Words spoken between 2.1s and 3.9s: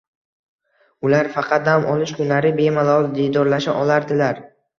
kunlari bemalol diydorlasha